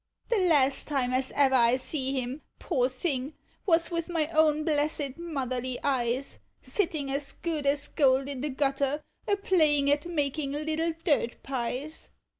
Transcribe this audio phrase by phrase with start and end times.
[0.29, 3.35] The last time as ever I see him, poor thing,
[3.67, 9.03] was with my own blessed Motherly eyes, Sitting as good as gold in the gutter,
[9.27, 12.09] a playing at making little dirt pies.